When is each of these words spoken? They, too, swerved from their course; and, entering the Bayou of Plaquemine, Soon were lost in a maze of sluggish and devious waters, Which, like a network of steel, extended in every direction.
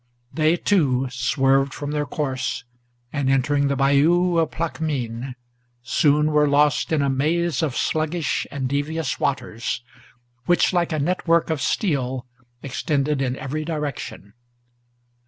They, 0.33 0.55
too, 0.57 1.07
swerved 1.11 1.75
from 1.75 1.91
their 1.91 2.07
course; 2.07 2.63
and, 3.13 3.29
entering 3.29 3.67
the 3.67 3.75
Bayou 3.75 4.39
of 4.39 4.49
Plaquemine, 4.49 5.35
Soon 5.83 6.31
were 6.31 6.47
lost 6.47 6.91
in 6.91 7.03
a 7.03 7.09
maze 7.11 7.61
of 7.61 7.77
sluggish 7.77 8.47
and 8.49 8.67
devious 8.67 9.19
waters, 9.19 9.83
Which, 10.47 10.73
like 10.73 10.91
a 10.91 10.97
network 10.97 11.51
of 11.51 11.61
steel, 11.61 12.25
extended 12.63 13.21
in 13.21 13.37
every 13.37 13.63
direction. 13.63 14.33